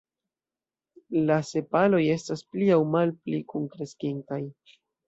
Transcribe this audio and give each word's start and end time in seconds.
La 1.29 1.37
sepaloj 1.51 2.01
estas 2.17 2.45
pli 2.55 2.73
aŭ 2.79 2.81
malpli 2.99 3.47
kunkreskintaj. 3.55 4.43